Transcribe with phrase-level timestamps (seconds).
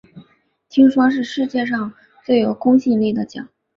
[0.67, 1.93] 听说是世界上
[2.25, 3.47] 最有公信力的奖